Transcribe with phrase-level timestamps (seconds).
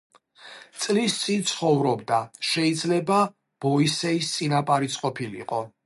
[0.85, 2.21] წლის წინ ცხოვრობდა,
[2.53, 3.21] შიძლება
[3.67, 5.67] ბოისეის წინაპარიც ყოფილიყო.